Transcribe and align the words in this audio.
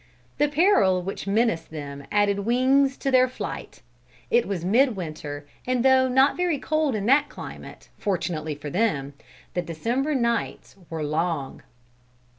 The 0.39 0.47
peril 0.47 1.03
which 1.03 1.27
menaced 1.27 1.69
them 1.69 2.05
added 2.11 2.39
wings 2.39 2.97
to 2.97 3.11
their 3.11 3.27
flight. 3.27 3.83
It 4.31 4.47
was 4.47 4.65
mid 4.65 4.95
winter, 4.95 5.45
and 5.67 5.85
though 5.85 6.07
not 6.09 6.35
very 6.35 6.57
cold 6.57 6.95
in 6.95 7.05
that 7.05 7.29
climate, 7.29 7.89
fortunately 7.99 8.55
for 8.55 8.71
them, 8.71 9.13
the 9.53 9.61
December 9.61 10.15
nights 10.15 10.75
were 10.89 11.03
long. 11.03 11.61